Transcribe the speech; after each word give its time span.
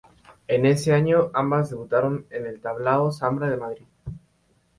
En 0.47 0.65
ese 0.65 0.93
año, 0.93 1.29
ambas 1.31 1.69
debutaron 1.69 2.25
en 2.31 2.47
el 2.47 2.59
tablao 2.59 3.11
Zambra 3.11 3.47
de 3.51 3.57
Madrid. 3.57 3.85